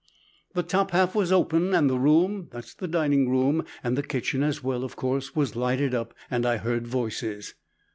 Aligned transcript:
"The 0.55 0.63
top 0.63 0.89
half 0.89 1.13
was 1.13 1.31
open, 1.31 1.75
and 1.75 1.87
the 1.87 1.99
room, 1.99 2.47
that's 2.49 2.73
the 2.73 2.87
dining 2.87 3.29
room, 3.29 3.63
and 3.83 3.95
the 3.95 4.01
kitchen 4.01 4.41
as 4.41 4.63
well, 4.63 4.83
of 4.83 4.95
course, 4.95 5.35
was 5.35 5.55
lighted 5.55 5.93
up 5.93 6.15
and 6.31 6.43
I 6.43 6.57
heard 6.57 6.87
voices. 6.87 7.53